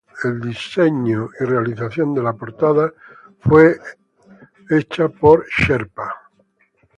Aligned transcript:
El 0.23 0.39
diseño 0.41 1.29
y 1.39 1.43
realización 1.45 2.15
de 2.15 2.23
la 2.23 2.33
portada 2.33 2.91
fue 3.41 3.77
realizada 4.67 5.09
por 5.09 5.45
Sherpa. 5.47 6.23